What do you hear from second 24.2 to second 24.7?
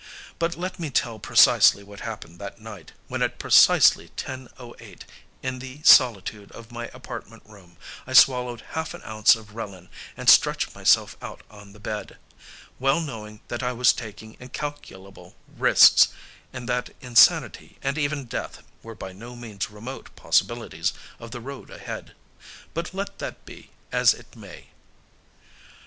may!